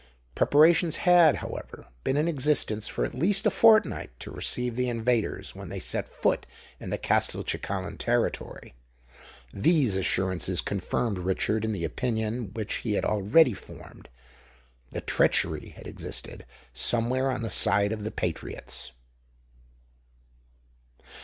Preparations 0.33 0.95
had, 0.95 1.35
however, 1.35 1.85
been 2.03 2.17
in 2.17 2.27
existence 2.27 2.87
for 2.87 3.05
at 3.05 3.13
least 3.13 3.45
a 3.45 3.51
fortnight 3.51 4.09
to 4.19 4.31
receive 4.31 4.75
the 4.75 4.89
invaders 4.89 5.53
when 5.53 5.69
they 5.69 5.77
set 5.79 6.09
foot 6.09 6.47
on 6.81 6.89
the 6.89 6.97
Castelcicalan 6.97 7.99
territory. 7.99 8.73
These 9.53 9.95
assurances 9.97 10.59
confirmed 10.59 11.19
Richard 11.19 11.63
in 11.63 11.71
the 11.71 11.83
opinion 11.85 12.51
which 12.55 12.77
he 12.77 12.93
had 12.93 13.05
already 13.05 13.53
formed, 13.53 14.09
that 14.89 15.05
treachery 15.05 15.69
had 15.77 15.85
existed 15.85 16.47
somewhere 16.73 17.29
on 17.29 17.43
the 17.43 17.51
side 17.51 17.91
of 17.91 18.03
the 18.03 18.09
patriots. 18.09 18.93